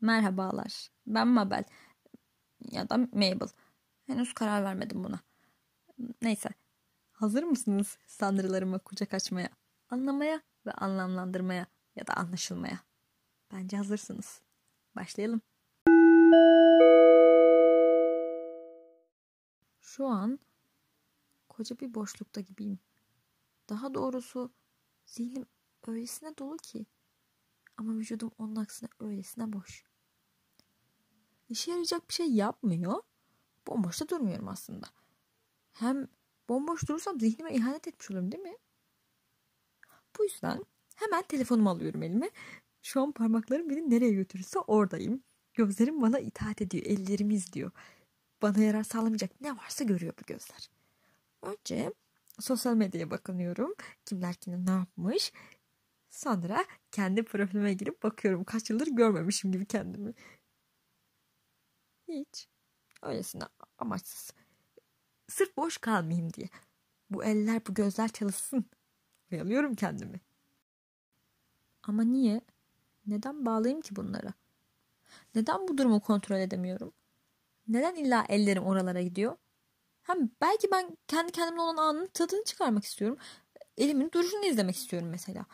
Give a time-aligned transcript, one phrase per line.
[0.00, 0.90] Merhabalar.
[1.06, 1.64] Ben Mabel.
[2.60, 3.48] Ya da Mabel.
[4.06, 5.20] Henüz karar vermedim buna.
[6.22, 6.48] Neyse.
[7.12, 9.48] Hazır mısınız sandırılarımı kucak açmaya,
[9.90, 12.80] anlamaya ve anlamlandırmaya ya da anlaşılmaya?
[13.52, 14.40] Bence hazırsınız.
[14.96, 15.40] Başlayalım.
[19.80, 20.38] Şu an
[21.48, 22.78] koca bir boşlukta gibiyim.
[23.68, 24.52] Daha doğrusu
[25.06, 25.46] zihnim
[25.86, 26.86] öylesine dolu ki
[27.76, 29.84] ama vücudum onun aksine öylesine boş.
[31.48, 33.02] İşe yarayacak bir şey yapmıyor.
[33.66, 34.86] Bomboş da durmuyorum aslında.
[35.72, 36.08] Hem
[36.48, 38.56] bomboş durursam zihnime ihanet etmiş olurum değil mi?
[40.18, 40.64] Bu yüzden
[40.94, 42.30] hemen telefonumu alıyorum elime.
[42.82, 45.22] Şu an parmaklarım beni nereye götürürse oradayım.
[45.54, 47.70] Gözlerim bana itaat ediyor, ellerim izliyor.
[48.42, 50.70] Bana yarar sağlamayacak ne varsa görüyor bu gözler.
[51.42, 51.92] Önce
[52.40, 53.74] sosyal medyaya bakınıyorum.
[54.04, 55.32] Kimler kimin ne yapmış.
[56.16, 58.44] Sonra kendi profilime girip bakıyorum.
[58.44, 60.14] Kaç yıldır görmemişim gibi kendimi.
[62.08, 62.48] Hiç.
[63.02, 63.42] Öylesine
[63.78, 64.30] amaçsız.
[65.28, 66.48] Sırf boş kalmayayım diye.
[67.10, 68.64] Bu eller bu gözler çalışsın.
[69.32, 70.20] Oyalıyorum kendimi.
[71.82, 72.40] Ama niye?
[73.06, 74.32] Neden bağlayayım ki bunlara?
[75.34, 76.92] Neden bu durumu kontrol edemiyorum?
[77.68, 79.36] Neden illa ellerim oralara gidiyor?
[80.02, 83.18] Hem belki ben kendi kendimle olan anın tadını çıkarmak istiyorum.
[83.76, 85.46] Elimin duruşunu izlemek istiyorum mesela.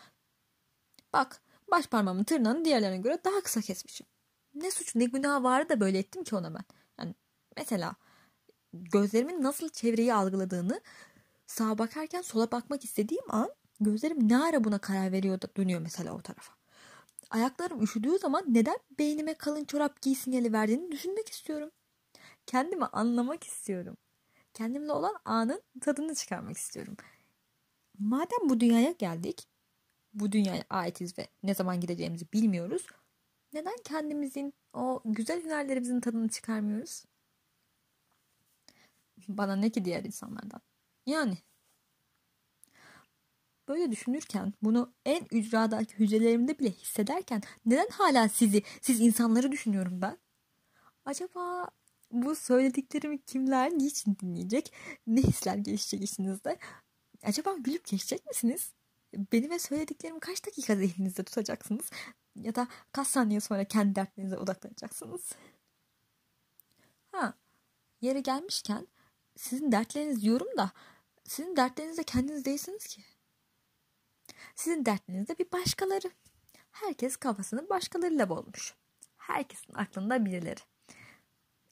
[1.13, 4.07] Bak baş parmağımın tırnağını diğerlerine göre daha kısa kesmişim.
[4.55, 6.65] Ne suç ne günah vardı da böyle ettim ki ona ben.
[6.99, 7.15] Yani
[7.57, 7.95] mesela
[8.73, 10.81] gözlerimin nasıl çevreyi algıladığını
[11.47, 16.15] sağa bakarken sola bakmak istediğim an gözlerim ne ara buna karar veriyor da dönüyor mesela
[16.15, 16.53] o tarafa.
[17.31, 21.71] Ayaklarım üşüdüğü zaman neden beynime kalın çorap giy sinyali verdiğini düşünmek istiyorum.
[22.47, 23.97] Kendimi anlamak istiyorum.
[24.55, 26.97] Kendimle olan anın tadını çıkarmak istiyorum.
[27.99, 29.49] Madem bu dünyaya geldik,
[30.15, 32.87] bu dünyaya aitiz ve ne zaman gideceğimizi bilmiyoruz.
[33.53, 37.05] Neden kendimizin o güzel hünerlerimizin tadını çıkarmıyoruz?
[39.29, 40.61] Bana ne ki diğer insanlardan?
[41.07, 41.39] Yani
[43.69, 50.19] böyle düşünürken bunu en ücradaki hücrelerimde bile hissederken neden hala sizi, siz insanları düşünüyorum ben?
[51.05, 51.69] Acaba
[52.11, 54.73] bu söylediklerimi kimler niçin dinleyecek?
[55.07, 56.59] Ne hisler gelişecek içinizde?
[57.23, 58.73] Acaba gülüp geçecek misiniz?
[59.15, 61.91] Beni ve söylediklerimi kaç dakika zihninizde tutacaksınız?
[62.37, 65.33] Ya da kaç saniye sonra kendi dertlerinize odaklanacaksınız?
[67.13, 67.35] Ha,
[68.01, 68.87] yeri gelmişken
[69.37, 70.73] sizin dertleriniz diyorum da
[71.25, 73.03] sizin dertleriniz de kendiniz değilsiniz ki.
[74.55, 76.11] Sizin dertleriniz de bir başkaları.
[76.73, 78.75] Herkes kafasını başkalarıyla bolmuş.
[79.17, 80.61] Herkesin aklında birileri.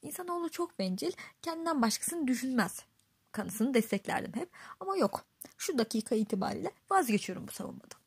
[0.02, 1.12] İnsanoğlu çok bencil,
[1.42, 2.84] kendinden başkasını düşünmez.
[3.32, 5.24] Kanısını desteklerdim hep ama yok.
[5.58, 8.00] Şu dakika itibariyle vazgeçiyorum bu savunmadan.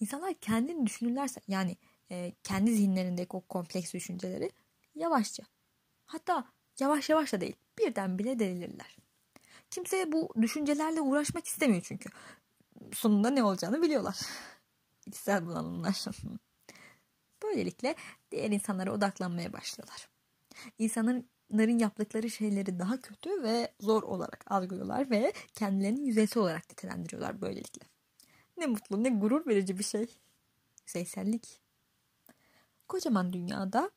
[0.00, 1.76] İnsanlar kendini düşünürlerse yani
[2.10, 4.50] e, kendi zihinlerindeki o kompleks düşünceleri
[4.94, 5.42] yavaşça
[6.06, 6.44] hatta
[6.78, 8.96] yavaş yavaş da değil birden bile delilirler.
[9.70, 12.08] Kimse bu düşüncelerle uğraşmak istemiyor çünkü.
[12.92, 14.16] Sonunda ne olacağını biliyorlar.
[15.06, 16.04] İçsel bunalımlar.
[17.42, 17.94] Böylelikle
[18.30, 20.08] diğer insanlara odaklanmaya başlıyorlar.
[21.50, 27.86] İnsanların yaptıkları şeyleri daha kötü ve zor olarak algılıyorlar ve kendilerini yüzeysel olarak nitelendiriyorlar böylelikle.
[28.56, 30.06] Ne mutlu ne gurur verici bir şey.
[30.86, 31.60] Yüzeysellik.
[32.88, 33.90] Kocaman dünyada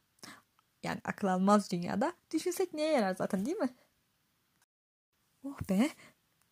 [0.83, 3.69] yani akıl almaz dünyada düşünsek neye yarar zaten değil mi?
[5.43, 5.89] Oh be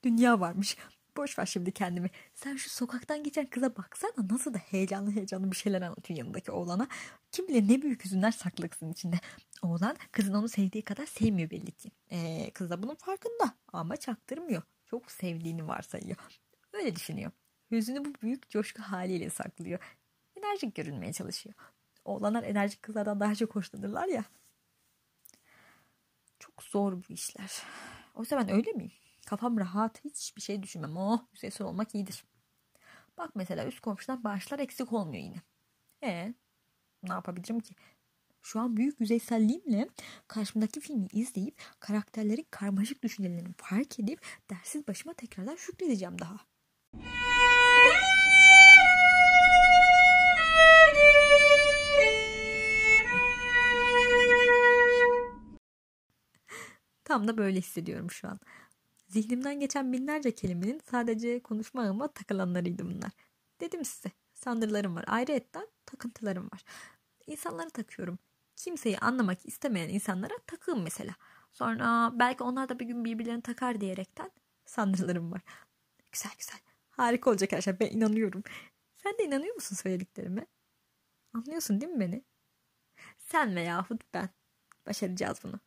[0.03, 0.77] dünya varmış.
[1.17, 2.09] Boş ver şimdi kendimi.
[2.33, 6.87] Sen şu sokaktan geçen kıza baksana nasıl da heyecanlı heyecanlı bir şeyler anlatıyor yanındaki oğlana.
[7.31, 9.15] Kim bilir ne büyük hüzünler saklı kızın içinde.
[9.61, 11.91] Oğlan kızın onu sevdiği kadar sevmiyor belli ki.
[12.11, 14.61] Ee, kız da bunun farkında ama çaktırmıyor.
[14.85, 16.17] Çok sevdiğini varsayıyor.
[16.73, 17.31] Öyle düşünüyor.
[17.71, 19.79] Hüzünü bu büyük coşku haliyle saklıyor.
[20.35, 21.55] Enerjik görünmeye çalışıyor.
[22.05, 24.25] Oğlanlar enerjik kızlardan daha çok hoşlanırlar ya.
[26.39, 27.51] Çok zor bu işler.
[28.15, 28.91] Oysa ben öyle miyim?
[29.31, 30.97] Kafam rahat, hiçbir şey düşünmem.
[30.97, 32.25] Oh, yüzeysel olmak iyidir.
[33.17, 35.41] Bak mesela üst komşudan bağışlar eksik olmuyor yine.
[36.03, 36.33] E
[37.03, 37.75] ne yapabilirim ki?
[38.41, 39.89] Şu an büyük yüzeyselliğimle
[40.27, 46.37] karşımdaki filmi izleyip karakterlerin karmaşık düşüncelerini fark edip dersiz başıma tekrardan şükredeceğim daha.
[57.03, 58.39] Tam da böyle hissediyorum şu an.
[59.11, 63.11] Zihnimden geçen binlerce kelimenin sadece konuşma ağıma takılanlarıydı bunlar.
[63.61, 65.05] Dedim size sandırlarım var.
[65.07, 66.63] Ayrıyetten takıntılarım var.
[67.27, 68.19] İnsanları takıyorum.
[68.55, 71.15] Kimseyi anlamak istemeyen insanlara takığım mesela.
[71.51, 74.31] Sonra belki onlar da bir gün birbirlerini takar diyerekten
[74.65, 75.41] sandırlarım var.
[76.11, 76.59] Güzel güzel.
[76.89, 77.79] Harika olacak her şey.
[77.79, 78.43] Ben inanıyorum.
[78.95, 80.45] Sen de inanıyor musun söylediklerime?
[81.33, 82.23] Anlıyorsun değil mi beni?
[83.17, 84.29] Sen veyahut ben.
[84.85, 85.59] Başaracağız bunu.